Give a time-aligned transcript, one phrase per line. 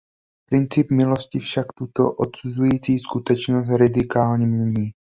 [0.45, 4.91] Princip milosti však tuto odsuzující skutečnost radikálně mění.